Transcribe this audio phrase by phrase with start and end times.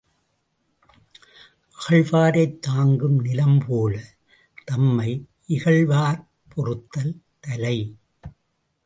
[1.75, 4.15] அகழ்வாரைத் தாங்கும் நிலம்போலத்
[4.65, 5.11] தம்மை
[5.47, 7.13] இகழ்வார்ப் பொறுத்தல்
[7.39, 7.77] தலை.